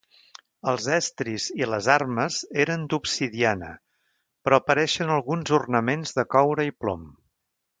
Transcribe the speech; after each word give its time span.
Els 0.69 0.85
estris 0.95 1.43
i 1.63 1.67
les 1.73 1.89
armes 1.95 2.39
eren 2.65 2.87
d'obsidiana, 2.93 3.69
però 4.49 4.59
apareixen 4.63 5.13
alguns 5.19 5.53
ornaments 5.61 6.17
de 6.21 6.27
coure 6.37 6.67
i 6.73 6.75
plom. 6.85 7.07